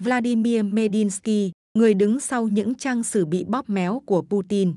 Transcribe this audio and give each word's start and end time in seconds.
Vladimir 0.00 0.64
Medinsky, 0.64 1.52
người 1.78 1.94
đứng 1.94 2.20
sau 2.20 2.48
những 2.48 2.74
trang 2.74 3.02
sử 3.02 3.24
bị 3.26 3.44
bóp 3.44 3.70
méo 3.70 4.02
của 4.06 4.22
Putin. 4.22 4.74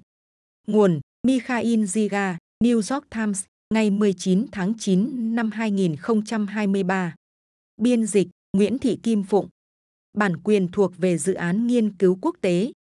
Nguồn 0.68 1.00
Mikhail 1.28 1.84
Ziga, 1.84 2.36
New 2.64 2.96
York 2.96 3.10
Times, 3.10 3.44
ngày 3.74 3.90
19 3.90 4.46
tháng 4.52 4.74
9 4.80 5.36
năm 5.36 5.52
2023. 5.52 7.16
Biên 7.82 8.06
dịch 8.06 8.28
Nguyễn 8.58 8.80
Thị 8.80 9.00
Kim 9.04 9.24
Phụng. 9.24 9.50
Bản 10.18 10.38
quyền 10.38 10.68
thuộc 10.68 10.98
về 10.98 11.18
dự 11.18 11.34
án 11.34 11.68
nghiên 11.68 11.98
cứu 11.98 12.18
quốc 12.22 12.36
tế. 12.42 12.72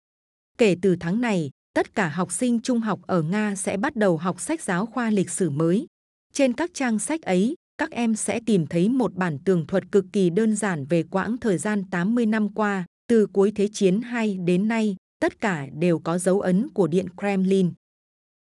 Kể 0.57 0.75
từ 0.81 0.95
tháng 0.99 1.21
này, 1.21 1.49
tất 1.73 1.95
cả 1.95 2.09
học 2.09 2.31
sinh 2.31 2.59
trung 2.59 2.79
học 2.79 2.99
ở 3.07 3.21
Nga 3.21 3.55
sẽ 3.55 3.77
bắt 3.77 3.95
đầu 3.95 4.17
học 4.17 4.41
sách 4.41 4.61
giáo 4.61 4.85
khoa 4.85 5.09
lịch 5.09 5.29
sử 5.29 5.49
mới. 5.49 5.87
Trên 6.33 6.53
các 6.53 6.71
trang 6.73 6.99
sách 6.99 7.21
ấy, 7.21 7.55
các 7.81 7.91
em 7.91 8.15
sẽ 8.15 8.39
tìm 8.45 8.67
thấy 8.67 8.89
một 8.89 9.15
bản 9.15 9.37
tường 9.45 9.67
thuật 9.67 9.91
cực 9.91 10.05
kỳ 10.13 10.29
đơn 10.29 10.55
giản 10.55 10.85
về 10.85 11.03
quãng 11.03 11.37
thời 11.37 11.57
gian 11.57 11.83
80 11.91 12.25
năm 12.25 12.53
qua, 12.53 12.85
từ 13.07 13.27
cuối 13.27 13.51
Thế 13.55 13.67
chiến 13.67 14.01
2 14.01 14.37
đến 14.37 14.67
nay, 14.67 14.95
tất 15.19 15.41
cả 15.41 15.67
đều 15.73 15.99
có 15.99 16.17
dấu 16.17 16.41
ấn 16.41 16.69
của 16.69 16.87
Điện 16.87 17.05
Kremlin. 17.17 17.71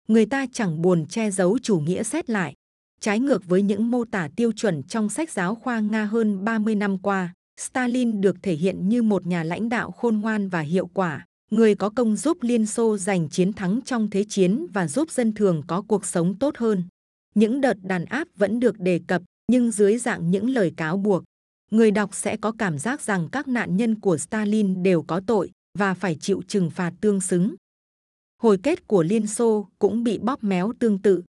Người 0.08 0.26
ta 0.26 0.46
chẳng 0.52 0.82
buồn 0.82 1.06
che 1.06 1.30
giấu 1.30 1.58
chủ 1.58 1.78
nghĩa 1.78 2.02
xét 2.02 2.30
lại. 2.30 2.54
Trái 3.00 3.20
ngược 3.20 3.46
với 3.46 3.62
những 3.62 3.90
mô 3.90 4.04
tả 4.04 4.28
tiêu 4.36 4.52
chuẩn 4.52 4.82
trong 4.82 5.08
sách 5.08 5.30
giáo 5.30 5.54
khoa 5.54 5.80
Nga 5.80 6.04
hơn 6.04 6.44
30 6.44 6.74
năm 6.74 6.98
qua, 6.98 7.34
Stalin 7.60 8.20
được 8.20 8.36
thể 8.42 8.54
hiện 8.54 8.88
như 8.88 9.02
một 9.02 9.26
nhà 9.26 9.42
lãnh 9.44 9.68
đạo 9.68 9.90
khôn 9.90 10.20
ngoan 10.20 10.48
và 10.48 10.60
hiệu 10.60 10.86
quả, 10.86 11.26
người 11.50 11.74
có 11.74 11.90
công 11.90 12.16
giúp 12.16 12.38
Liên 12.40 12.66
Xô 12.66 12.96
giành 12.96 13.28
chiến 13.28 13.52
thắng 13.52 13.80
trong 13.84 14.10
thế 14.10 14.24
chiến 14.28 14.66
và 14.72 14.88
giúp 14.88 15.10
dân 15.10 15.34
thường 15.34 15.62
có 15.66 15.82
cuộc 15.82 16.06
sống 16.06 16.38
tốt 16.38 16.56
hơn. 16.56 16.84
Những 17.34 17.60
đợt 17.60 17.76
đàn 17.82 18.04
áp 18.04 18.28
vẫn 18.36 18.60
được 18.60 18.80
đề 18.80 19.00
cập, 19.06 19.22
nhưng 19.52 19.70
dưới 19.70 19.98
dạng 19.98 20.30
những 20.30 20.50
lời 20.50 20.72
cáo 20.76 20.96
buộc. 20.96 21.24
Người 21.70 21.90
đọc 21.90 22.14
sẽ 22.14 22.36
có 22.36 22.52
cảm 22.58 22.78
giác 22.78 23.00
rằng 23.00 23.28
các 23.32 23.48
nạn 23.48 23.76
nhân 23.76 24.00
của 24.00 24.18
Stalin 24.18 24.82
đều 24.82 25.02
có 25.02 25.20
tội 25.26 25.50
và 25.78 25.94
phải 25.94 26.16
chịu 26.20 26.42
trừng 26.48 26.70
phạt 26.70 26.92
tương 27.00 27.20
xứng. 27.20 27.54
Hồi 28.42 28.58
kết 28.62 28.86
của 28.86 29.02
Liên 29.02 29.26
Xô 29.26 29.68
cũng 29.78 30.04
bị 30.04 30.18
bóp 30.18 30.44
méo 30.44 30.72
tương 30.78 31.02
tự. 31.02 31.22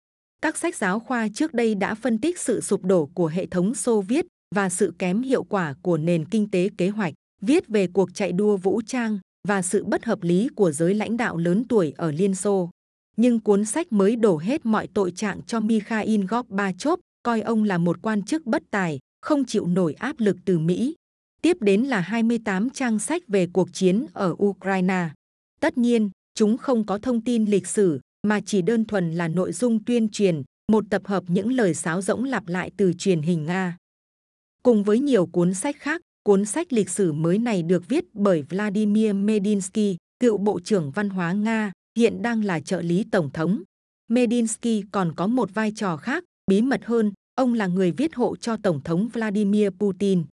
Các 0.43 0.57
sách 0.57 0.77
giáo 0.77 1.01
khoa 1.01 1.29
trước 1.35 1.55
đây 1.55 1.75
đã 1.75 1.95
phân 1.95 2.19
tích 2.19 2.39
sự 2.39 2.61
sụp 2.61 2.85
đổ 2.85 3.11
của 3.15 3.27
hệ 3.27 3.47
thống 3.47 3.75
Xô 3.75 4.01
Viết 4.01 4.27
và 4.55 4.69
sự 4.69 4.95
kém 4.99 5.23
hiệu 5.23 5.45
quả 5.45 5.75
của 5.83 5.97
nền 5.97 6.25
kinh 6.25 6.51
tế 6.51 6.69
kế 6.79 6.89
hoạch, 6.89 7.15
viết 7.41 7.69
về 7.69 7.87
cuộc 7.87 8.15
chạy 8.15 8.33
đua 8.33 8.57
vũ 8.57 8.83
trang 8.87 9.19
và 9.49 9.63
sự 9.63 9.85
bất 9.85 10.05
hợp 10.05 10.23
lý 10.23 10.49
của 10.57 10.73
giới 10.73 10.95
lãnh 10.95 11.17
đạo 11.17 11.37
lớn 11.37 11.65
tuổi 11.69 11.95
ở 11.97 12.13
Liên 12.13 12.35
Xô. 12.35 12.71
Nhưng 13.21 13.41
cuốn 13.41 13.65
sách 13.65 13.93
mới 13.93 14.17
đổ 14.17 14.39
hết 14.39 14.67
mọi 14.67 14.89
tội 14.95 15.11
trạng 15.11 15.41
cho 15.47 15.61
Mikhail 15.61 16.25
Gorbachev, 16.25 16.95
coi 17.23 17.41
ông 17.41 17.65
là 17.65 17.79
một 17.79 18.03
quan 18.03 18.23
chức 18.23 18.47
bất 18.47 18.63
tài, 18.71 18.99
không 19.21 19.45
chịu 19.45 19.67
nổi 19.67 19.95
áp 19.95 20.17
lực 20.19 20.37
từ 20.45 20.59
Mỹ. 20.59 20.95
Tiếp 21.43 21.57
đến 21.61 21.83
là 21.83 22.01
28 22.01 22.71
trang 22.71 22.99
sách 22.99 23.23
về 23.29 23.49
cuộc 23.53 23.69
chiến 23.73 24.07
ở 24.13 24.35
Ukraine. 24.45 25.09
Tất 25.61 25.79
nhiên, 25.79 26.11
chúng 26.35 26.57
không 26.57 26.87
có 26.87 26.99
thông 26.99 27.21
tin 27.21 27.45
lịch 27.45 27.67
sử, 27.67 28.01
mà 28.27 28.41
chỉ 28.41 28.63
đơn 28.63 28.85
thuần 28.85 29.13
là 29.13 29.29
nội 29.29 29.53
dung 29.53 29.85
tuyên 29.85 30.09
truyền, 30.09 30.43
một 30.73 30.85
tập 30.91 31.03
hợp 31.05 31.25
những 31.27 31.53
lời 31.53 31.75
sáo 31.75 32.03
rỗng 32.03 32.25
lặp 32.25 32.49
lại 32.49 32.71
từ 32.77 32.93
truyền 32.93 33.23
hình 33.23 33.47
Nga. 33.47 33.77
Cùng 34.63 34.85
với 34.85 35.01
nhiều 35.01 35.27
cuốn 35.27 35.55
sách 35.55 35.77
khác, 35.79 36.01
cuốn 36.23 36.45
sách 36.45 36.73
lịch 36.73 36.91
sử 36.91 37.13
mới 37.13 37.39
này 37.39 37.63
được 37.63 37.89
viết 37.89 38.05
bởi 38.15 38.43
Vladimir 38.43 39.15
Medinsky, 39.15 39.97
cựu 40.21 40.39
Bộ 40.39 40.61
trưởng 40.61 40.91
Văn 40.91 41.11
hóa 41.11 41.33
Nga, 41.33 41.73
hiện 41.99 42.23
đang 42.23 42.45
là 42.45 42.61
trợ 42.61 42.83
lý 42.83 43.05
Tổng 43.11 43.31
thống. 43.31 43.63
Medinsky 44.09 44.83
còn 44.93 45.13
có 45.17 45.27
một 45.27 45.55
vai 45.55 45.73
trò 45.77 45.97
khác, 45.97 46.25
bí 46.51 46.63
mật 46.63 46.85
hơn, 46.85 47.13
ông 47.35 47.55
là 47.55 47.67
người 47.67 47.91
viết 47.91 48.15
hộ 48.15 48.37
cho 48.37 48.57
Tổng 48.57 48.81
thống 48.85 49.09
Vladimir 49.09 49.69
Putin. 49.79 50.25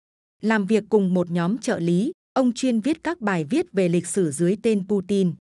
Làm 0.42 0.66
việc 0.66 0.84
cùng 0.90 1.14
một 1.14 1.32
nhóm 1.32 1.58
trợ 1.58 1.80
lý, 1.80 2.12
ông 2.34 2.54
chuyên 2.54 2.80
viết 2.80 3.04
các 3.04 3.22
bài 3.22 3.44
viết 3.44 3.66
về 3.72 3.90
lịch 3.90 4.08
sử 4.08 4.32
dưới 4.32 4.56
tên 4.64 4.88
Putin. 4.88 5.34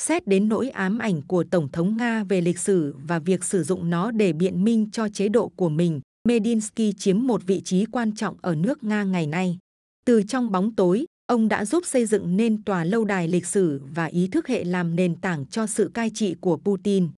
Xét 0.00 0.26
đến 0.26 0.48
nỗi 0.48 0.70
ám 0.70 0.98
ảnh 0.98 1.22
của 1.22 1.44
Tổng 1.44 1.68
thống 1.72 1.96
Nga 1.96 2.24
về 2.24 2.40
lịch 2.40 2.58
sử 2.58 2.94
và 3.06 3.18
việc 3.18 3.44
sử 3.44 3.62
dụng 3.62 3.90
nó 3.90 4.10
để 4.10 4.32
biện 4.32 4.64
minh 4.64 4.88
cho 4.92 5.08
chế 5.08 5.28
độ 5.28 5.48
của 5.56 5.68
mình, 5.68 6.00
Medinsky 6.28 6.92
chiếm 6.92 7.26
một 7.26 7.42
vị 7.46 7.60
trí 7.60 7.84
quan 7.84 8.14
trọng 8.14 8.36
ở 8.40 8.54
nước 8.54 8.84
Nga 8.84 9.04
ngày 9.04 9.26
nay. 9.26 9.58
Từ 10.04 10.22
trong 10.22 10.52
bóng 10.52 10.74
tối, 10.74 11.04
ông 11.30 11.48
đã 11.48 11.64
giúp 11.64 11.86
xây 11.86 12.06
dựng 12.06 12.36
nên 12.36 12.62
tòa 12.62 12.84
lâu 12.84 13.04
đài 13.04 13.28
lịch 13.28 13.46
sử 13.46 13.80
và 13.94 14.04
ý 14.04 14.28
thức 14.28 14.48
hệ 14.48 14.64
làm 14.64 14.96
nền 14.96 15.16
tảng 15.16 15.46
cho 15.46 15.66
sự 15.66 15.90
cai 15.94 16.10
trị 16.14 16.34
của 16.40 16.56
Putin. 16.56 17.08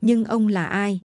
Nhưng 0.00 0.24
ông 0.24 0.48
là 0.48 0.66
ai? 0.66 1.00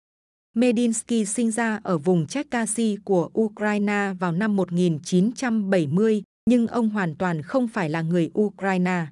Medinsky 0.54 1.24
sinh 1.24 1.50
ra 1.50 1.80
ở 1.82 1.98
vùng 1.98 2.26
Cherkasy 2.26 2.96
của 3.04 3.30
Ukraine 3.40 4.12
vào 4.20 4.32
năm 4.32 4.56
1970, 4.56 6.22
nhưng 6.50 6.66
ông 6.66 6.88
hoàn 6.88 7.14
toàn 7.14 7.42
không 7.42 7.68
phải 7.68 7.90
là 7.90 8.02
người 8.02 8.30
Ukraine. 8.38 9.06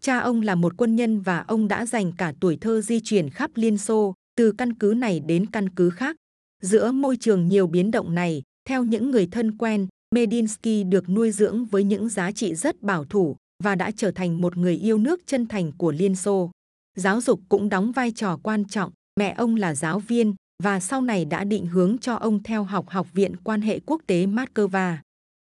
Cha 0.00 0.18
ông 0.18 0.42
là 0.42 0.54
một 0.54 0.76
quân 0.76 0.96
nhân 0.96 1.20
và 1.20 1.44
ông 1.48 1.68
đã 1.68 1.86
dành 1.86 2.12
cả 2.18 2.32
tuổi 2.40 2.56
thơ 2.60 2.80
di 2.80 3.00
chuyển 3.00 3.30
khắp 3.30 3.50
Liên 3.54 3.78
Xô, 3.78 4.14
từ 4.36 4.52
căn 4.52 4.72
cứ 4.74 4.94
này 4.96 5.20
đến 5.20 5.46
căn 5.46 5.68
cứ 5.68 5.90
khác. 5.90 6.16
Giữa 6.62 6.92
môi 6.92 7.16
trường 7.16 7.48
nhiều 7.48 7.66
biến 7.66 7.90
động 7.90 8.14
này, 8.14 8.42
theo 8.68 8.84
những 8.84 9.10
người 9.10 9.26
thân 9.26 9.58
quen, 9.58 9.86
Medinsky 10.14 10.84
được 10.84 11.08
nuôi 11.08 11.30
dưỡng 11.30 11.64
với 11.64 11.84
những 11.84 12.08
giá 12.08 12.32
trị 12.32 12.54
rất 12.54 12.82
bảo 12.82 13.04
thủ 13.04 13.36
và 13.64 13.74
đã 13.74 13.90
trở 13.90 14.10
thành 14.10 14.40
một 14.40 14.56
người 14.56 14.76
yêu 14.76 14.98
nước 14.98 15.20
chân 15.26 15.46
thành 15.46 15.72
của 15.78 15.92
Liên 15.92 16.14
Xô. 16.14 16.50
Giáo 16.96 17.20
dục 17.20 17.40
cũng 17.48 17.68
đóng 17.68 17.92
vai 17.92 18.10
trò 18.10 18.38
quan 18.42 18.64
trọng, 18.64 18.92
mẹ 19.20 19.34
ông 19.38 19.56
là 19.56 19.74
giáo 19.74 19.98
viên 19.98 20.34
và 20.62 20.80
sau 20.80 21.02
này 21.02 21.24
đã 21.24 21.44
định 21.44 21.66
hướng 21.66 21.98
cho 21.98 22.14
ông 22.14 22.42
theo 22.42 22.64
học 22.64 22.88
Học 22.88 23.12
viện 23.12 23.36
Quan 23.36 23.60
hệ 23.60 23.80
Quốc 23.86 24.02
tế 24.06 24.26
Moscow. 24.26 24.96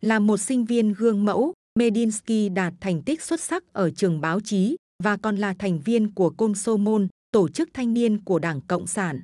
Là 0.00 0.18
một 0.18 0.36
sinh 0.36 0.64
viên 0.64 0.92
gương 0.92 1.24
mẫu, 1.24 1.52
Medinsky 1.78 2.48
đạt 2.48 2.74
thành 2.80 3.02
tích 3.02 3.22
xuất 3.22 3.40
sắc 3.40 3.72
ở 3.72 3.90
trường 3.90 4.20
báo 4.20 4.40
chí 4.40 4.76
và 5.02 5.16
còn 5.16 5.36
là 5.36 5.54
thành 5.58 5.80
viên 5.80 6.14
của 6.14 6.30
côn 6.30 6.54
số 6.54 6.76
môn 6.76 7.08
tổ 7.30 7.48
chức 7.48 7.68
thanh 7.74 7.94
niên 7.94 8.24
của 8.24 8.38
Đảng 8.38 8.60
Cộng 8.60 8.86
sản. 8.86 9.20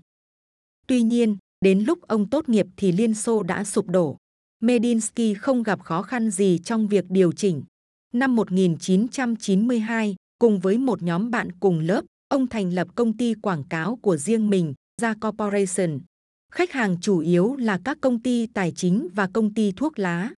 Tuy 0.87 1.03
nhiên, 1.03 1.37
đến 1.61 1.81
lúc 1.81 2.03
ông 2.03 2.31
tốt 2.31 2.49
nghiệp 2.49 2.67
thì 2.77 2.93
Liên 2.93 3.15
Xô 3.15 3.43
đã 3.43 3.65
sụp 3.65 3.87
đổ. 3.87 4.17
Medinsky 4.67 5.35
không 5.35 5.63
gặp 5.63 5.83
khó 5.83 6.03
khăn 6.03 6.31
gì 6.31 6.59
trong 6.65 6.89
việc 6.89 7.05
điều 7.09 7.33
chỉnh. 7.33 7.63
Năm 8.15 8.37
1992, 8.37 10.15
cùng 10.39 10.61
với 10.61 10.79
một 10.79 11.03
nhóm 11.03 11.31
bạn 11.31 11.53
cùng 11.61 11.81
lớp, 11.81 12.05
ông 12.29 12.47
thành 12.47 12.75
lập 12.75 12.89
công 12.95 13.17
ty 13.17 13.35
quảng 13.35 13.65
cáo 13.65 13.99
của 14.03 14.17
riêng 14.17 14.51
mình, 14.51 14.75
Ra 15.03 15.15
Corporation. 15.15 16.01
Khách 16.53 16.73
hàng 16.73 16.97
chủ 17.01 17.19
yếu 17.19 17.57
là 17.57 17.81
các 17.85 17.99
công 18.01 18.23
ty 18.23 18.47
tài 18.47 18.73
chính 18.77 19.09
và 19.15 19.29
công 19.33 19.55
ty 19.55 19.73
thuốc 19.73 19.99
lá. 19.99 20.31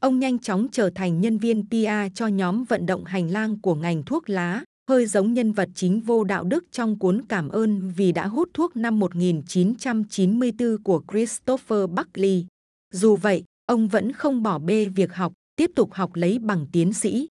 Ông 0.00 0.18
nhanh 0.18 0.38
chóng 0.38 0.66
trở 0.72 0.90
thành 0.94 1.20
nhân 1.20 1.38
viên 1.38 1.68
PR 1.68 2.14
cho 2.14 2.26
nhóm 2.26 2.64
vận 2.64 2.86
động 2.86 3.04
hành 3.04 3.30
lang 3.30 3.60
của 3.60 3.74
ngành 3.74 4.02
thuốc 4.02 4.28
lá, 4.30 4.64
hơi 4.90 5.06
giống 5.06 5.32
nhân 5.32 5.52
vật 5.52 5.68
chính 5.74 6.00
vô 6.00 6.24
đạo 6.24 6.44
đức 6.44 6.64
trong 6.70 6.98
cuốn 6.98 7.22
Cảm 7.28 7.48
ơn 7.48 7.92
vì 7.96 8.12
đã 8.12 8.26
hút 8.26 8.48
thuốc 8.54 8.76
năm 8.76 8.98
1994 8.98 10.82
của 10.82 11.02
Christopher 11.12 11.90
Buckley. 11.90 12.46
Dù 12.92 13.16
vậy, 13.16 13.44
ông 13.66 13.88
vẫn 13.88 14.12
không 14.12 14.42
bỏ 14.42 14.58
bê 14.58 14.84
việc 14.84 15.14
học, 15.14 15.32
tiếp 15.56 15.70
tục 15.74 15.92
học 15.92 16.10
lấy 16.14 16.38
bằng 16.38 16.66
tiến 16.72 16.92
sĩ. 16.92 17.28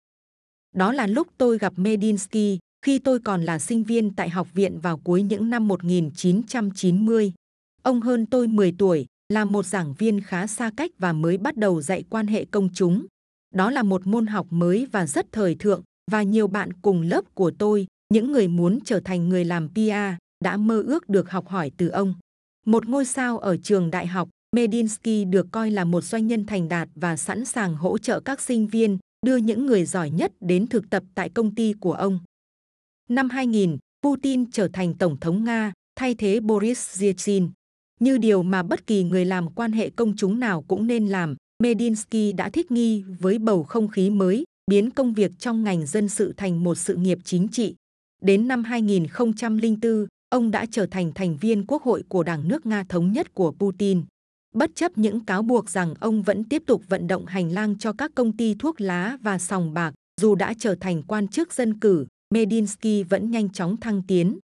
Đó 0.76 0.92
là 0.92 1.08
lúc 1.08 1.28
tôi 1.38 1.58
gặp 1.58 1.74
Medinsky, 1.76 2.60
khi 2.82 3.00
tôi 3.00 3.20
còn 3.20 3.44
là 3.44 3.60
sinh 3.60 3.84
viên 3.84 4.16
tại 4.16 4.30
học 4.30 4.54
viện 4.54 4.80
vào 4.80 4.98
cuối 4.98 5.22
những 5.22 5.50
năm 5.50 5.68
1990. 5.68 7.34
Ông 7.84 8.02
hơn 8.02 8.26
tôi 8.26 8.48
10 8.48 8.72
tuổi, 8.78 9.06
là 9.34 9.46
một 9.46 9.66
giảng 9.66 9.94
viên 9.94 10.22
khá 10.22 10.48
xa 10.48 10.72
cách 10.78 10.92
và 10.98 11.14
mới 11.14 11.38
bắt 11.38 11.58
đầu 11.58 11.82
dạy 11.82 12.04
quan 12.10 12.28
hệ 12.28 12.46
công 12.46 12.70
chúng. 12.74 13.06
Đó 13.56 13.72
là 13.72 13.84
một 13.84 14.08
môn 14.08 14.28
học 14.28 14.48
mới 14.50 14.88
và 14.92 15.06
rất 15.08 15.32
thời 15.32 15.56
thượng, 15.56 15.84
và 16.12 16.24
nhiều 16.24 16.48
bạn 16.48 16.74
cùng 16.74 17.02
lớp 17.02 17.36
của 17.36 17.52
tôi, 17.52 17.88
những 18.14 18.32
người 18.32 18.48
muốn 18.48 18.80
trở 18.86 19.00
thành 19.00 19.30
người 19.30 19.46
làm 19.46 19.70
PR, 19.70 20.18
đã 20.44 20.58
mơ 20.58 20.82
ước 20.82 21.10
được 21.10 21.30
học 21.30 21.48
hỏi 21.48 21.72
từ 21.78 21.88
ông. 21.88 22.14
Một 22.66 22.88
ngôi 22.88 23.06
sao 23.06 23.40
ở 23.40 23.58
trường 23.58 23.92
đại 23.92 24.08
học, 24.08 24.30
Medinsky 24.56 25.26
được 25.26 25.48
coi 25.52 25.72
là 25.72 25.84
một 25.84 26.02
doanh 26.02 26.28
nhân 26.28 26.46
thành 26.46 26.70
đạt 26.70 26.90
và 26.96 27.18
sẵn 27.18 27.46
sàng 27.46 27.76
hỗ 27.76 27.98
trợ 27.98 28.20
các 28.20 28.42
sinh 28.42 28.68
viên, 28.68 28.98
đưa 29.26 29.38
những 29.38 29.66
người 29.66 29.86
giỏi 29.86 30.10
nhất 30.10 30.32
đến 30.40 30.68
thực 30.68 30.90
tập 30.90 31.04
tại 31.16 31.30
công 31.30 31.56
ty 31.56 31.74
của 31.74 31.94
ông. 31.94 32.20
Năm 33.10 33.30
2000, 33.30 33.78
Putin 34.04 34.52
trở 34.52 34.68
thành 34.74 34.94
Tổng 34.94 35.20
thống 35.20 35.44
Nga, 35.44 35.74
thay 35.96 36.16
thế 36.16 36.40
Boris 36.40 37.02
Yeltsin. 37.02 37.50
Như 38.00 38.18
điều 38.18 38.44
mà 38.44 38.64
bất 38.64 38.88
kỳ 38.88 39.04
người 39.04 39.26
làm 39.26 39.52
quan 39.52 39.72
hệ 39.72 39.90
công 39.90 40.16
chúng 40.16 40.40
nào 40.40 40.62
cũng 40.68 40.88
nên 40.88 41.08
làm, 41.08 41.36
Medinsky 41.64 42.34
đã 42.34 42.50
thích 42.50 42.72
nghi 42.72 43.04
với 43.20 43.40
bầu 43.40 43.64
không 43.64 43.88
khí 43.88 44.10
mới, 44.10 44.44
biến 44.72 44.90
công 44.90 45.14
việc 45.14 45.32
trong 45.40 45.64
ngành 45.64 45.86
dân 45.86 46.10
sự 46.10 46.34
thành 46.38 46.64
một 46.64 46.76
sự 46.76 46.96
nghiệp 46.96 47.20
chính 47.24 47.48
trị. 47.48 47.76
Đến 48.22 48.48
năm 48.48 48.64
2004, 48.64 50.08
ông 50.30 50.52
đã 50.52 50.66
trở 50.72 50.86
thành 50.86 51.12
thành 51.16 51.38
viên 51.38 51.66
quốc 51.66 51.84
hội 51.84 52.04
của 52.10 52.24
Đảng 52.24 52.48
nước 52.48 52.66
Nga 52.66 52.84
thống 52.84 53.12
nhất 53.12 53.34
của 53.34 53.52
Putin. 53.52 54.04
Bất 54.56 54.72
chấp 54.76 54.98
những 54.98 55.26
cáo 55.26 55.42
buộc 55.42 55.70
rằng 55.70 55.94
ông 56.00 56.22
vẫn 56.22 56.44
tiếp 56.44 56.64
tục 56.68 56.84
vận 56.88 57.08
động 57.08 57.26
hành 57.26 57.52
lang 57.52 57.78
cho 57.78 57.94
các 57.94 58.12
công 58.16 58.38
ty 58.38 58.56
thuốc 58.60 58.82
lá 58.82 59.18
và 59.22 59.40
sòng 59.40 59.74
bạc, 59.74 59.94
dù 60.22 60.36
đã 60.36 60.54
trở 60.60 60.76
thành 60.76 61.04
quan 61.04 61.28
chức 61.28 61.54
dân 61.54 61.80
cử, 61.80 62.06
Medinsky 62.34 63.04
vẫn 63.04 63.32
nhanh 63.32 63.50
chóng 63.50 63.78
thăng 63.78 64.02
tiến. 64.08 64.40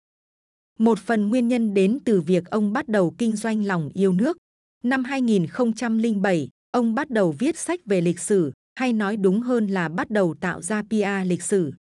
Một 0.80 1.00
phần 1.00 1.30
nguyên 1.30 1.48
nhân 1.48 1.74
đến 1.74 2.00
từ 2.06 2.22
việc 2.22 2.50
ông 2.50 2.74
bắt 2.74 2.88
đầu 2.88 3.16
kinh 3.18 3.36
doanh 3.36 3.66
lòng 3.66 3.90
yêu 3.94 4.14
nước. 4.14 4.38
Năm 4.84 5.04
2007, 5.04 6.50
ông 6.72 6.96
bắt 6.96 7.10
đầu 7.10 7.32
viết 7.40 7.58
sách 7.58 7.80
về 7.86 8.02
lịch 8.02 8.20
sử, 8.20 8.52
hay 8.76 8.94
nói 8.94 9.18
đúng 9.18 9.42
hơn 9.42 9.68
là 9.68 9.90
bắt 9.90 10.10
đầu 10.10 10.36
tạo 10.40 10.62
ra 10.62 10.84
PR 10.84 11.28
lịch 11.30 11.44
sử. 11.44 11.72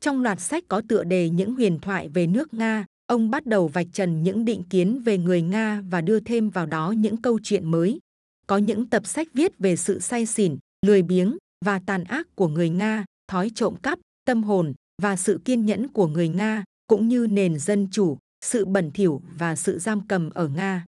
Trong 0.00 0.22
loạt 0.22 0.40
sách 0.40 0.64
có 0.68 0.82
tựa 0.88 1.04
đề 1.04 1.30
những 1.30 1.54
huyền 1.54 1.78
thoại 1.78 2.08
về 2.08 2.26
nước 2.26 2.54
Nga, 2.54 2.86
ông 3.08 3.30
bắt 3.30 3.46
đầu 3.46 3.68
vạch 3.68 3.86
trần 3.92 4.22
những 4.22 4.44
định 4.44 4.62
kiến 4.70 5.02
về 5.04 5.18
người 5.18 5.42
Nga 5.42 5.82
và 5.90 6.00
đưa 6.00 6.20
thêm 6.20 6.50
vào 6.50 6.66
đó 6.66 6.90
những 6.90 7.16
câu 7.16 7.38
chuyện 7.42 7.70
mới. 7.70 7.98
Có 8.46 8.58
những 8.58 8.86
tập 8.86 9.06
sách 9.06 9.28
viết 9.34 9.58
về 9.58 9.76
sự 9.76 10.00
say 10.00 10.26
xỉn, 10.26 10.56
lười 10.86 11.02
biếng 11.02 11.36
và 11.64 11.80
tàn 11.86 12.04
ác 12.04 12.26
của 12.34 12.48
người 12.48 12.68
Nga, 12.68 13.04
thói 13.28 13.50
trộm 13.54 13.76
cắp, 13.82 13.98
tâm 14.24 14.42
hồn 14.42 14.74
và 15.02 15.16
sự 15.16 15.40
kiên 15.44 15.66
nhẫn 15.66 15.88
của 15.88 16.06
người 16.06 16.28
Nga, 16.28 16.64
cũng 16.86 17.08
như 17.08 17.26
nền 17.26 17.58
dân 17.58 17.88
chủ, 17.90 18.18
sự 18.44 18.64
bẩn 18.64 18.90
thỉu 18.90 19.22
và 19.38 19.56
sự 19.56 19.78
giam 19.78 20.06
cầm 20.08 20.30
ở 20.30 20.48
Nga. 20.48 20.84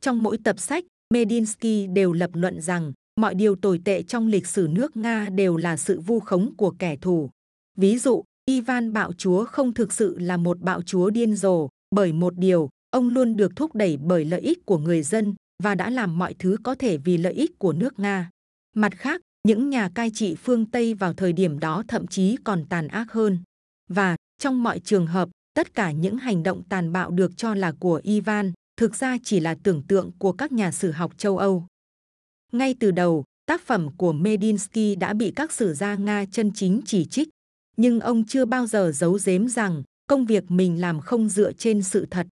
Trong 0.00 0.22
mỗi 0.22 0.38
tập 0.44 0.58
sách, 0.58 0.84
Medinsky 1.14 1.86
đều 1.86 2.12
lập 2.12 2.30
luận 2.32 2.60
rằng 2.60 2.92
mọi 3.20 3.34
điều 3.34 3.56
tồi 3.56 3.80
tệ 3.84 4.02
trong 4.02 4.26
lịch 4.26 4.46
sử 4.46 4.68
nước 4.70 4.96
Nga 4.96 5.28
đều 5.28 5.56
là 5.56 5.76
sự 5.76 6.00
vu 6.00 6.20
khống 6.20 6.56
của 6.56 6.74
kẻ 6.78 6.96
thù. 6.96 7.30
Ví 7.76 7.98
dụ, 7.98 8.24
Ivan 8.48 8.92
bạo 8.92 9.12
chúa 9.12 9.44
không 9.44 9.74
thực 9.74 9.92
sự 9.92 10.18
là 10.18 10.36
một 10.36 10.60
bạo 10.60 10.82
chúa 10.82 11.10
điên 11.10 11.36
rồ, 11.36 11.68
bởi 11.90 12.12
một 12.12 12.38
điều, 12.38 12.68
ông 12.90 13.08
luôn 13.08 13.36
được 13.36 13.56
thúc 13.56 13.74
đẩy 13.74 13.96
bởi 13.96 14.24
lợi 14.24 14.40
ích 14.40 14.66
của 14.66 14.78
người 14.78 15.02
dân 15.02 15.34
và 15.62 15.74
đã 15.74 15.90
làm 15.90 16.18
mọi 16.18 16.34
thứ 16.38 16.56
có 16.62 16.74
thể 16.74 16.96
vì 16.96 17.16
lợi 17.16 17.32
ích 17.32 17.58
của 17.58 17.72
nước 17.72 17.98
Nga. 17.98 18.30
Mặt 18.76 18.92
khác, 18.96 19.20
những 19.48 19.70
nhà 19.70 19.90
cai 19.94 20.10
trị 20.14 20.34
phương 20.34 20.66
Tây 20.66 20.94
vào 20.94 21.12
thời 21.12 21.32
điểm 21.32 21.58
đó 21.58 21.82
thậm 21.88 22.06
chí 22.06 22.36
còn 22.44 22.64
tàn 22.68 22.88
ác 22.88 23.12
hơn. 23.12 23.38
Và, 23.88 24.16
trong 24.38 24.62
mọi 24.62 24.80
trường 24.80 25.06
hợp, 25.06 25.28
tất 25.54 25.74
cả 25.74 25.90
những 25.90 26.18
hành 26.18 26.42
động 26.42 26.62
tàn 26.68 26.92
bạo 26.92 27.10
được 27.10 27.36
cho 27.36 27.54
là 27.54 27.72
của 27.80 28.00
Ivan, 28.04 28.52
thực 28.76 28.96
ra 28.96 29.16
chỉ 29.24 29.40
là 29.40 29.56
tưởng 29.62 29.82
tượng 29.82 30.10
của 30.18 30.32
các 30.32 30.52
nhà 30.52 30.72
sử 30.72 30.90
học 30.90 31.18
châu 31.18 31.38
Âu. 31.38 31.66
Ngay 32.52 32.74
từ 32.80 32.90
đầu, 32.90 33.24
tác 33.46 33.60
phẩm 33.60 33.88
của 33.96 34.12
Medinsky 34.12 34.94
đã 34.94 35.14
bị 35.14 35.32
các 35.36 35.52
sử 35.52 35.74
gia 35.74 35.94
Nga 35.94 36.24
chân 36.32 36.50
chính 36.54 36.80
chỉ 36.86 37.04
trích, 37.04 37.28
nhưng 37.78 38.00
ông 38.00 38.24
chưa 38.24 38.44
bao 38.44 38.66
giờ 38.66 38.92
giấu 38.94 39.18
giếm 39.24 39.48
rằng 39.48 39.82
công 40.06 40.24
việc 40.24 40.50
mình 40.50 40.80
làm 40.80 41.00
không 41.00 41.28
dựa 41.28 41.52
trên 41.52 41.82
sự 41.82 42.06
thật. 42.10 42.26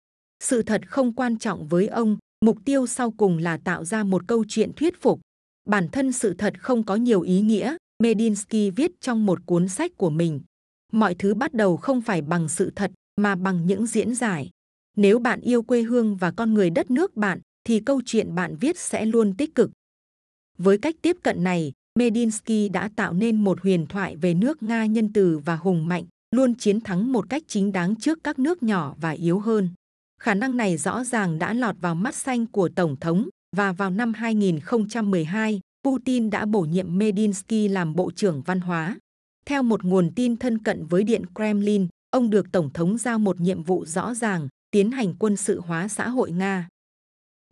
Sự 0.44 0.62
thật 0.62 0.80
không 0.88 1.12
quan 1.12 1.38
trọng 1.38 1.68
với 1.68 1.86
ông, 1.86 2.16
mục 2.44 2.58
tiêu 2.64 2.86
sau 2.86 3.10
cùng 3.10 3.38
là 3.38 3.58
tạo 3.64 3.84
ra 3.84 4.04
một 4.04 4.22
câu 4.26 4.44
chuyện 4.48 4.72
thuyết 4.76 5.00
phục. 5.00 5.20
Bản 5.68 5.88
thân 5.88 6.12
sự 6.12 6.34
thật 6.34 6.54
không 6.60 6.84
có 6.84 6.96
nhiều 6.96 7.20
ý 7.20 7.40
nghĩa, 7.40 7.76
Medinsky 8.02 8.70
viết 8.70 8.90
trong 9.00 9.26
một 9.26 9.38
cuốn 9.46 9.68
sách 9.68 9.92
của 9.96 10.10
mình. 10.10 10.40
Mọi 10.92 11.14
thứ 11.14 11.34
bắt 11.34 11.54
đầu 11.54 11.76
không 11.76 12.00
phải 12.00 12.22
bằng 12.22 12.48
sự 12.48 12.72
thật, 12.76 12.90
mà 13.20 13.34
bằng 13.34 13.66
những 13.66 13.86
diễn 13.86 14.14
giải. 14.14 14.50
Nếu 14.96 15.18
bạn 15.18 15.40
yêu 15.40 15.62
quê 15.62 15.82
hương 15.82 16.16
và 16.16 16.30
con 16.30 16.54
người 16.54 16.70
đất 16.70 16.90
nước 16.90 17.16
bạn, 17.16 17.40
thì 17.64 17.80
câu 17.80 18.00
chuyện 18.06 18.34
bạn 18.34 18.56
viết 18.60 18.78
sẽ 18.78 19.06
luôn 19.06 19.36
tích 19.36 19.54
cực. 19.54 19.70
Với 20.58 20.78
cách 20.78 20.96
tiếp 21.02 21.16
cận 21.22 21.44
này, 21.44 21.72
Medinsky 21.96 22.68
đã 22.68 22.90
tạo 22.96 23.12
nên 23.12 23.44
một 23.44 23.62
huyền 23.62 23.86
thoại 23.86 24.16
về 24.16 24.34
nước 24.34 24.62
Nga 24.62 24.86
nhân 24.86 25.12
từ 25.12 25.38
và 25.38 25.56
hùng 25.56 25.86
mạnh, 25.86 26.04
luôn 26.30 26.54
chiến 26.54 26.80
thắng 26.80 27.12
một 27.12 27.28
cách 27.28 27.42
chính 27.46 27.72
đáng 27.72 27.96
trước 27.96 28.18
các 28.24 28.38
nước 28.38 28.62
nhỏ 28.62 28.94
và 29.00 29.10
yếu 29.10 29.38
hơn. 29.38 29.70
Khả 30.20 30.34
năng 30.34 30.56
này 30.56 30.76
rõ 30.76 31.04
ràng 31.04 31.38
đã 31.38 31.54
lọt 31.54 31.76
vào 31.80 31.94
mắt 31.94 32.14
xanh 32.14 32.46
của 32.46 32.68
Tổng 32.68 32.96
thống 33.00 33.28
và 33.56 33.72
vào 33.72 33.90
năm 33.90 34.14
2012, 34.14 35.60
Putin 35.84 36.30
đã 36.30 36.44
bổ 36.46 36.60
nhiệm 36.60 36.98
Medinsky 36.98 37.68
làm 37.68 37.94
Bộ 37.94 38.10
trưởng 38.10 38.42
Văn 38.42 38.60
hóa. 38.60 38.96
Theo 39.46 39.62
một 39.62 39.84
nguồn 39.84 40.10
tin 40.14 40.36
thân 40.36 40.58
cận 40.58 40.86
với 40.86 41.04
Điện 41.04 41.22
Kremlin, 41.34 41.86
ông 42.10 42.30
được 42.30 42.52
Tổng 42.52 42.70
thống 42.72 42.98
giao 42.98 43.18
một 43.18 43.40
nhiệm 43.40 43.62
vụ 43.62 43.84
rõ 43.84 44.14
ràng, 44.14 44.48
tiến 44.70 44.90
hành 44.90 45.14
quân 45.18 45.36
sự 45.36 45.60
hóa 45.60 45.88
xã 45.88 46.08
hội 46.08 46.30
Nga. 46.30 46.68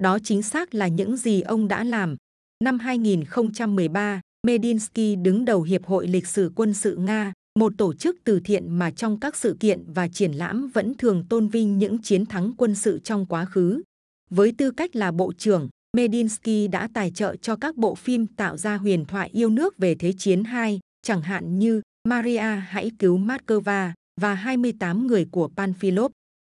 Đó 0.02 0.18
chính 0.18 0.42
xác 0.42 0.74
là 0.74 0.88
những 0.88 1.16
gì 1.16 1.40
ông 1.40 1.68
đã 1.68 1.84
làm. 1.84 2.16
Năm 2.64 2.78
2013, 2.78 4.20
Medinsky 4.46 5.16
đứng 5.16 5.44
đầu 5.44 5.62
Hiệp 5.62 5.84
hội 5.84 6.06
Lịch 6.06 6.26
sử 6.26 6.52
Quân 6.54 6.74
sự 6.74 6.96
Nga, 6.96 7.32
một 7.58 7.72
tổ 7.78 7.94
chức 7.94 8.16
từ 8.24 8.40
thiện 8.40 8.78
mà 8.78 8.90
trong 8.90 9.20
các 9.20 9.36
sự 9.36 9.56
kiện 9.60 9.84
và 9.86 10.08
triển 10.08 10.32
lãm 10.32 10.70
vẫn 10.74 10.94
thường 10.94 11.24
tôn 11.28 11.48
vinh 11.48 11.78
những 11.78 12.02
chiến 12.02 12.26
thắng 12.26 12.52
quân 12.56 12.74
sự 12.74 12.98
trong 13.04 13.26
quá 13.26 13.44
khứ. 13.44 13.82
Với 14.30 14.52
tư 14.58 14.70
cách 14.70 14.96
là 14.96 15.10
bộ 15.10 15.32
trưởng, 15.32 15.68
Medinsky 15.96 16.68
đã 16.68 16.88
tài 16.94 17.10
trợ 17.10 17.36
cho 17.36 17.56
các 17.56 17.76
bộ 17.76 17.94
phim 17.94 18.26
tạo 18.26 18.56
ra 18.56 18.76
huyền 18.76 19.04
thoại 19.04 19.30
yêu 19.32 19.50
nước 19.50 19.78
về 19.78 19.94
Thế 19.94 20.12
chiến 20.18 20.42
II, 20.66 20.80
chẳng 21.02 21.22
hạn 21.22 21.58
như 21.58 21.80
Maria 22.08 22.60
hãy 22.68 22.90
cứu 22.98 23.18
Moscow 23.18 23.92
và 24.20 24.34
28 24.34 25.06
người 25.06 25.26
của 25.30 25.50
Panfilov. 25.56 26.08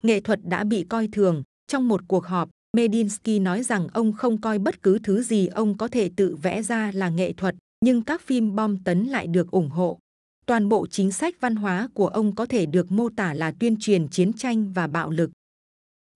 Nghệ 0.03 0.19
thuật 0.19 0.39
đã 0.43 0.63
bị 0.63 0.83
coi 0.83 1.07
thường. 1.07 1.43
Trong 1.67 1.87
một 1.87 2.01
cuộc 2.07 2.25
họp, 2.25 2.49
Medinsky 2.77 3.39
nói 3.39 3.63
rằng 3.63 3.87
ông 3.93 4.13
không 4.13 4.41
coi 4.41 4.59
bất 4.59 4.83
cứ 4.83 4.99
thứ 5.03 5.23
gì 5.23 5.47
ông 5.47 5.77
có 5.77 5.87
thể 5.87 6.09
tự 6.15 6.35
vẽ 6.35 6.61
ra 6.61 6.91
là 6.93 7.09
nghệ 7.09 7.33
thuật, 7.33 7.55
nhưng 7.85 8.01
các 8.01 8.21
phim 8.21 8.55
bom 8.55 8.83
tấn 8.83 9.05
lại 9.05 9.27
được 9.27 9.51
ủng 9.51 9.69
hộ. 9.69 9.99
Toàn 10.45 10.69
bộ 10.69 10.87
chính 10.87 11.11
sách 11.11 11.35
văn 11.39 11.55
hóa 11.55 11.89
của 11.93 12.07
ông 12.07 12.35
có 12.35 12.45
thể 12.45 12.65
được 12.65 12.91
mô 12.91 13.09
tả 13.09 13.33
là 13.33 13.51
tuyên 13.51 13.77
truyền 13.79 14.07
chiến 14.07 14.33
tranh 14.33 14.73
và 14.73 14.87
bạo 14.87 15.09
lực. 15.09 15.31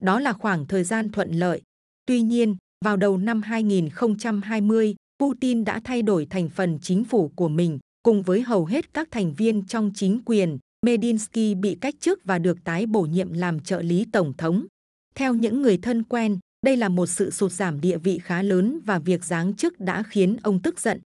Đó 0.02 0.20
là 0.20 0.32
khoảng 0.32 0.66
thời 0.66 0.84
gian 0.84 1.12
thuận 1.12 1.32
lợi. 1.32 1.62
Tuy 2.06 2.22
nhiên, 2.22 2.56
vào 2.84 2.96
đầu 2.96 3.16
năm 3.16 3.42
2020, 3.42 4.94
Putin 5.18 5.64
đã 5.64 5.80
thay 5.84 6.02
đổi 6.02 6.26
thành 6.26 6.48
phần 6.48 6.78
chính 6.82 7.04
phủ 7.04 7.28
của 7.36 7.48
mình, 7.48 7.78
cùng 8.02 8.22
với 8.22 8.42
hầu 8.42 8.64
hết 8.64 8.94
các 8.94 9.08
thành 9.10 9.34
viên 9.34 9.66
trong 9.66 9.90
chính 9.94 10.20
quyền. 10.24 10.58
Medinsky 10.86 11.54
bị 11.54 11.78
cách 11.80 11.94
chức 12.00 12.24
và 12.24 12.38
được 12.38 12.64
tái 12.64 12.86
bổ 12.86 13.02
nhiệm 13.02 13.32
làm 13.32 13.60
trợ 13.60 13.82
lý 13.82 14.06
tổng 14.12 14.32
thống. 14.38 14.66
Theo 15.14 15.34
những 15.34 15.62
người 15.62 15.76
thân 15.76 16.02
quen, 16.02 16.38
đây 16.66 16.76
là 16.76 16.88
một 16.88 17.06
sự 17.06 17.30
sụt 17.30 17.52
giảm 17.52 17.80
địa 17.80 17.98
vị 17.98 18.18
khá 18.18 18.42
lớn 18.42 18.80
và 18.84 18.98
việc 18.98 19.24
giáng 19.24 19.54
chức 19.54 19.80
đã 19.80 20.02
khiến 20.02 20.36
ông 20.42 20.62
tức 20.62 20.80
giận. 20.80 21.00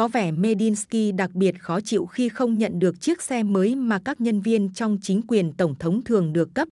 Có 0.00 0.08
vẻ 0.08 0.30
Medinsky 0.30 1.12
đặc 1.12 1.34
biệt 1.34 1.60
khó 1.60 1.80
chịu 1.80 2.06
khi 2.06 2.28
không 2.28 2.58
nhận 2.58 2.78
được 2.78 3.00
chiếc 3.00 3.22
xe 3.22 3.42
mới 3.42 3.74
mà 3.74 4.00
các 4.04 4.20
nhân 4.20 4.40
viên 4.40 4.72
trong 4.74 4.98
chính 5.02 5.22
quyền 5.28 5.52
tổng 5.52 5.74
thống 5.78 6.04
thường 6.04 6.32
được 6.32 6.54
cấp. 6.54 6.68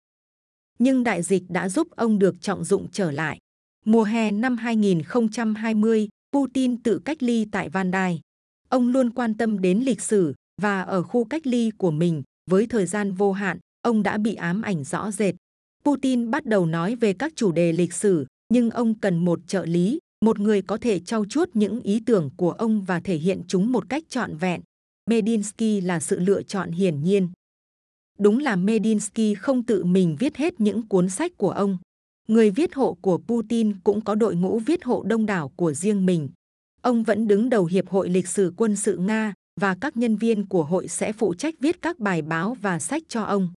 Nhưng 0.78 1.04
đại 1.04 1.22
dịch 1.22 1.42
đã 1.48 1.68
giúp 1.68 1.88
ông 1.90 2.18
được 2.18 2.40
trọng 2.40 2.64
dụng 2.64 2.86
trở 2.92 3.10
lại. 3.10 3.38
Mùa 3.84 4.02
hè 4.02 4.30
năm 4.30 4.56
2020, 4.56 6.08
Putin 6.32 6.82
tự 6.82 6.98
cách 6.98 7.22
ly 7.22 7.46
tại 7.52 7.68
Van 7.68 7.90
Đai. 7.90 8.20
Ông 8.68 8.88
luôn 8.88 9.10
quan 9.10 9.34
tâm 9.34 9.60
đến 9.60 9.78
lịch 9.78 10.00
sử 10.00 10.34
và 10.62 10.82
ở 10.82 11.02
khu 11.02 11.24
cách 11.24 11.46
ly 11.46 11.70
của 11.78 11.90
mình, 11.90 12.22
với 12.50 12.66
thời 12.66 12.86
gian 12.86 13.12
vô 13.12 13.32
hạn, 13.32 13.58
ông 13.82 14.02
đã 14.02 14.18
bị 14.18 14.34
ám 14.34 14.62
ảnh 14.62 14.84
rõ 14.84 15.10
rệt. 15.10 15.34
Putin 15.84 16.30
bắt 16.30 16.46
đầu 16.46 16.66
nói 16.66 16.94
về 16.96 17.12
các 17.12 17.32
chủ 17.36 17.52
đề 17.52 17.72
lịch 17.72 17.92
sử, 17.92 18.26
nhưng 18.48 18.70
ông 18.70 18.94
cần 18.94 19.24
một 19.24 19.40
trợ 19.46 19.64
lý, 19.64 19.98
một 20.24 20.40
người 20.40 20.62
có 20.62 20.76
thể 20.76 21.00
trau 21.00 21.24
chuốt 21.24 21.50
những 21.54 21.80
ý 21.80 22.00
tưởng 22.06 22.30
của 22.36 22.50
ông 22.50 22.84
và 22.84 23.00
thể 23.00 23.16
hiện 23.16 23.42
chúng 23.48 23.72
một 23.72 23.88
cách 23.88 24.04
trọn 24.08 24.36
vẹn. 24.36 24.60
Medinsky 25.10 25.80
là 25.80 26.00
sự 26.00 26.18
lựa 26.18 26.42
chọn 26.42 26.70
hiển 26.70 27.02
nhiên. 27.02 27.28
Đúng 28.18 28.38
là 28.38 28.56
Medinsky 28.56 29.34
không 29.34 29.62
tự 29.62 29.84
mình 29.84 30.16
viết 30.18 30.36
hết 30.36 30.60
những 30.60 30.88
cuốn 30.88 31.08
sách 31.08 31.32
của 31.36 31.50
ông. 31.50 31.78
Người 32.28 32.50
viết 32.50 32.74
hộ 32.74 32.96
của 33.00 33.18
Putin 33.18 33.80
cũng 33.80 34.00
có 34.00 34.14
đội 34.14 34.36
ngũ 34.36 34.58
viết 34.58 34.84
hộ 34.84 35.02
đông 35.02 35.26
đảo 35.26 35.52
của 35.56 35.72
riêng 35.72 36.06
mình. 36.06 36.28
Ông 36.82 37.02
vẫn 37.02 37.28
đứng 37.28 37.48
đầu 37.48 37.66
Hiệp 37.66 37.88
hội 37.88 38.08
Lịch 38.08 38.28
sử 38.28 38.52
Quân 38.56 38.76
sự 38.76 38.96
Nga 38.96 39.34
và 39.60 39.76
các 39.80 39.96
nhân 39.96 40.16
viên 40.16 40.46
của 40.46 40.64
hội 40.64 40.88
sẽ 40.88 41.12
phụ 41.12 41.34
trách 41.34 41.54
viết 41.60 41.82
các 41.82 41.98
bài 41.98 42.22
báo 42.22 42.56
và 42.60 42.78
sách 42.78 43.02
cho 43.08 43.22
ông. 43.22 43.48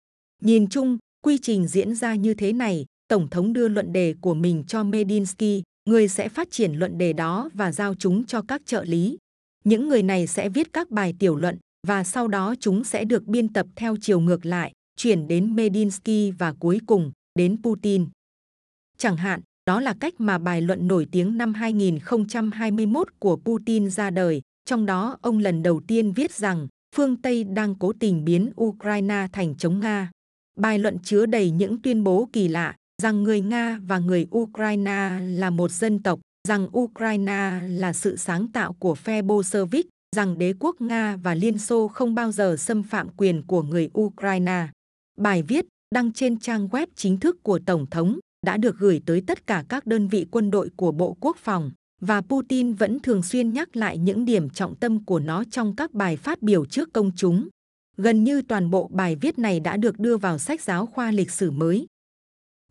Nhìn 0.42 0.68
chung, 0.68 0.99
quy 1.25 1.38
trình 1.38 1.66
diễn 1.66 1.94
ra 1.94 2.14
như 2.14 2.35
thế 2.35 2.52
này, 2.52 2.85
Tổng 3.08 3.28
thống 3.30 3.52
đưa 3.52 3.68
luận 3.68 3.92
đề 3.92 4.14
của 4.20 4.35
mình 4.35 4.64
cho 4.66 4.85
Medinsky, 4.85 5.62
người 5.86 6.08
sẽ 6.08 6.28
phát 6.28 6.50
triển 6.50 6.72
luận 6.72 6.98
đề 6.98 7.12
đó 7.12 7.50
và 7.54 7.72
giao 7.72 7.94
chúng 7.94 8.24
cho 8.24 8.42
các 8.48 8.62
trợ 8.66 8.84
lý. 8.84 9.18
Những 9.64 9.88
người 9.88 10.02
này 10.02 10.26
sẽ 10.26 10.48
viết 10.48 10.72
các 10.72 10.90
bài 10.90 11.14
tiểu 11.18 11.36
luận 11.36 11.58
và 11.86 12.04
sau 12.04 12.28
đó 12.28 12.54
chúng 12.60 12.84
sẽ 12.84 13.04
được 13.04 13.24
biên 13.24 13.52
tập 13.52 13.66
theo 13.76 13.96
chiều 14.00 14.20
ngược 14.20 14.46
lại, 14.46 14.72
chuyển 14.96 15.28
đến 15.28 15.56
Medinsky 15.56 16.30
và 16.30 16.52
cuối 16.52 16.80
cùng 16.86 17.12
đến 17.34 17.62
Putin. 17.62 18.06
Chẳng 18.98 19.16
hạn, 19.16 19.40
đó 19.66 19.80
là 19.80 19.94
cách 20.00 20.20
mà 20.20 20.38
bài 20.38 20.60
luận 20.60 20.88
nổi 20.88 21.06
tiếng 21.12 21.38
năm 21.38 21.54
2021 21.54 23.08
của 23.18 23.36
Putin 23.36 23.90
ra 23.90 24.10
đời, 24.10 24.42
trong 24.64 24.86
đó 24.86 25.18
ông 25.22 25.38
lần 25.38 25.62
đầu 25.62 25.80
tiên 25.86 26.12
viết 26.12 26.32
rằng 26.32 26.68
phương 26.96 27.16
Tây 27.16 27.44
đang 27.44 27.74
cố 27.74 27.92
tình 28.00 28.24
biến 28.24 28.50
Ukraine 28.62 29.26
thành 29.32 29.54
chống 29.56 29.80
Nga. 29.80 30.10
Bài 30.60 30.78
luận 30.78 30.98
chứa 31.02 31.26
đầy 31.26 31.50
những 31.50 31.82
tuyên 31.82 32.04
bố 32.04 32.28
kỳ 32.32 32.48
lạ 32.48 32.74
rằng 33.02 33.22
người 33.22 33.40
Nga 33.40 33.78
và 33.86 33.98
người 33.98 34.26
Ukraine 34.36 35.18
là 35.20 35.50
một 35.50 35.70
dân 35.70 36.02
tộc, 36.02 36.20
rằng 36.48 36.78
Ukraine 36.78 37.60
là 37.68 37.92
sự 37.92 38.16
sáng 38.16 38.48
tạo 38.52 38.72
của 38.72 38.94
phe 38.94 39.22
Bolshevik, 39.22 39.86
rằng 40.16 40.38
đế 40.38 40.54
quốc 40.60 40.80
Nga 40.80 41.16
và 41.16 41.34
Liên 41.34 41.58
Xô 41.58 41.88
không 41.88 42.14
bao 42.14 42.32
giờ 42.32 42.56
xâm 42.58 42.82
phạm 42.82 43.08
quyền 43.16 43.42
của 43.42 43.62
người 43.62 43.90
Ukraine. 43.98 44.68
Bài 45.18 45.42
viết 45.42 45.66
đăng 45.94 46.12
trên 46.12 46.38
trang 46.38 46.68
web 46.68 46.86
chính 46.94 47.18
thức 47.20 47.42
của 47.42 47.58
Tổng 47.66 47.86
thống 47.90 48.18
đã 48.46 48.56
được 48.56 48.78
gửi 48.78 49.02
tới 49.06 49.22
tất 49.26 49.46
cả 49.46 49.64
các 49.68 49.86
đơn 49.86 50.08
vị 50.08 50.26
quân 50.30 50.50
đội 50.50 50.70
của 50.76 50.92
Bộ 50.92 51.16
Quốc 51.20 51.36
phòng 51.36 51.70
và 52.00 52.20
Putin 52.20 52.72
vẫn 52.72 53.00
thường 53.00 53.22
xuyên 53.22 53.52
nhắc 53.52 53.76
lại 53.76 53.98
những 53.98 54.24
điểm 54.24 54.50
trọng 54.50 54.74
tâm 54.74 55.04
của 55.04 55.18
nó 55.18 55.44
trong 55.50 55.76
các 55.76 55.92
bài 55.92 56.16
phát 56.16 56.42
biểu 56.42 56.64
trước 56.64 56.92
công 56.92 57.10
chúng. 57.16 57.48
Gần 57.96 58.24
như 58.24 58.42
toàn 58.42 58.70
bộ 58.70 58.90
bài 58.92 59.16
viết 59.16 59.38
này 59.38 59.60
đã 59.60 59.76
được 59.76 59.98
đưa 59.98 60.16
vào 60.16 60.38
sách 60.38 60.60
giáo 60.60 60.86
khoa 60.86 61.10
lịch 61.10 61.30
sử 61.30 61.50
mới. 61.50 61.86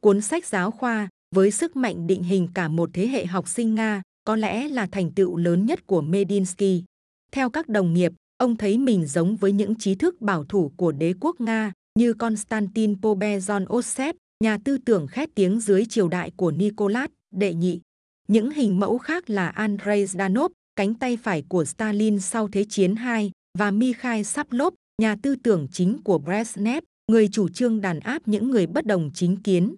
Cuốn 0.05 0.21
sách 0.21 0.45
giáo 0.45 0.71
khoa 0.71 1.09
với 1.35 1.51
sức 1.51 1.75
mạnh 1.75 2.07
định 2.07 2.23
hình 2.23 2.47
cả 2.53 2.67
một 2.67 2.89
thế 2.93 3.07
hệ 3.07 3.25
học 3.25 3.47
sinh 3.47 3.75
Nga 3.75 4.01
có 4.23 4.35
lẽ 4.35 4.67
là 4.67 4.87
thành 4.91 5.11
tựu 5.11 5.37
lớn 5.37 5.65
nhất 5.65 5.87
của 5.87 6.01
Medinsky. 6.01 6.83
Theo 7.31 7.49
các 7.49 7.69
đồng 7.69 7.93
nghiệp, 7.93 8.11
ông 8.37 8.55
thấy 8.57 8.77
mình 8.77 9.05
giống 9.05 9.35
với 9.35 9.51
những 9.51 9.75
trí 9.75 9.95
thức 9.95 10.21
bảo 10.21 10.43
thủ 10.43 10.71
của 10.77 10.91
đế 10.91 11.13
quốc 11.19 11.41
Nga 11.41 11.71
như 11.99 12.13
Konstantin 12.13 12.93
Pobezon 12.93 13.65
Osep, 13.77 14.15
nhà 14.43 14.57
tư 14.65 14.77
tưởng 14.77 15.07
khét 15.07 15.29
tiếng 15.35 15.59
dưới 15.59 15.85
triều 15.85 16.07
đại 16.07 16.31
của 16.37 16.51
Nicholas 16.51 17.09
đệ 17.35 17.53
nhị. 17.53 17.81
Những 18.27 18.51
hình 18.51 18.79
mẫu 18.79 18.97
khác 18.97 19.29
là 19.29 19.49
Andrei 19.49 20.05
Zdanov, 20.05 20.49
cánh 20.75 20.93
tay 20.93 21.17
phải 21.17 21.43
của 21.49 21.65
Stalin 21.65 22.19
sau 22.19 22.47
Thế 22.51 22.65
chiến 22.69 22.95
II, 22.95 23.31
và 23.57 23.71
Mikhail 23.71 24.23
Saplov, 24.23 24.73
nhà 25.01 25.15
tư 25.23 25.35
tưởng 25.35 25.67
chính 25.71 26.03
của 26.03 26.19
Brezhnev, 26.25 26.81
người 27.11 27.27
chủ 27.27 27.49
trương 27.49 27.81
đàn 27.81 27.99
áp 27.99 28.27
những 28.27 28.51
người 28.51 28.67
bất 28.67 28.85
đồng 28.85 29.11
chính 29.13 29.37
kiến. 29.37 29.75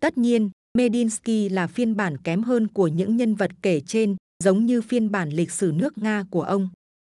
Tất 0.00 0.18
nhiên, 0.18 0.50
Medinsky 0.78 1.48
là 1.48 1.66
phiên 1.66 1.96
bản 1.96 2.18
kém 2.18 2.42
hơn 2.42 2.68
của 2.68 2.88
những 2.88 3.16
nhân 3.16 3.34
vật 3.34 3.50
kể 3.62 3.80
trên, 3.80 4.16
giống 4.44 4.66
như 4.66 4.82
phiên 4.82 5.10
bản 5.10 5.30
lịch 5.30 5.50
sử 5.50 5.72
nước 5.74 5.98
Nga 5.98 6.24
của 6.30 6.42
ông. 6.42 6.68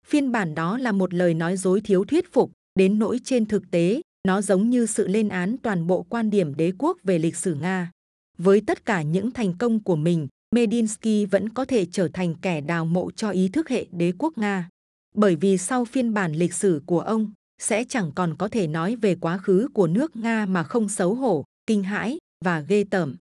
Phiên 0.07 0.33
bản 0.33 0.55
đó 0.55 0.79
là 0.79 0.93
một 0.93 1.15
lời 1.15 1.35
nói 1.35 1.57
dối 1.57 1.81
thiếu 1.81 2.05
thuyết 2.05 2.33
phục, 2.33 2.53
đến 2.75 2.99
nỗi 2.99 3.21
trên 3.25 3.47
thực 3.47 3.71
tế, 3.71 4.01
nó 4.29 4.43
giống 4.43 4.71
như 4.71 4.87
sự 4.87 5.09
lên 5.09 5.29
án 5.29 5.57
toàn 5.63 5.87
bộ 5.87 6.03
quan 6.03 6.31
điểm 6.31 6.55
đế 6.55 6.73
quốc 6.79 6.97
về 7.03 7.19
lịch 7.19 7.37
sử 7.37 7.55
Nga. 7.55 7.91
Với 8.39 8.61
tất 8.67 8.85
cả 8.85 9.03
những 9.03 9.31
thành 9.31 9.55
công 9.59 9.83
của 9.83 9.97
mình, 9.97 10.29
Medinsky 10.55 11.25
vẫn 11.25 11.49
có 11.49 11.65
thể 11.65 11.87
trở 11.87 12.09
thành 12.09 12.35
kẻ 12.43 12.61
đào 12.61 12.85
mộ 12.85 13.11
cho 13.11 13.31
ý 13.31 13.49
thức 13.49 13.69
hệ 13.69 13.87
đế 13.91 14.13
quốc 14.19 14.39
Nga. 14.39 14.69
Bởi 15.15 15.37
vì 15.37 15.59
sau 15.59 15.85
phiên 15.85 16.15
bản 16.15 16.33
lịch 16.33 16.55
sử 16.55 16.83
của 16.87 17.01
ông, 17.01 17.33
sẽ 17.63 17.85
chẳng 17.85 18.13
còn 18.15 18.35
có 18.39 18.49
thể 18.49 18.67
nói 18.67 18.97
về 18.97 19.15
quá 19.15 19.39
khứ 19.39 19.69
của 19.75 19.87
nước 19.87 20.17
Nga 20.17 20.47
mà 20.47 20.63
không 20.63 20.89
xấu 20.89 21.15
hổ, 21.15 21.45
kinh 21.67 21.83
hãi 21.83 22.19
và 22.45 22.61
ghê 22.61 22.85
tởm. 22.91 23.17